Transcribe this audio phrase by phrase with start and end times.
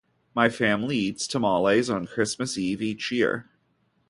[0.33, 3.51] My family eats tamales on Christmas Eve each year.